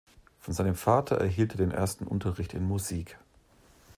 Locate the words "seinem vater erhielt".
0.55-1.51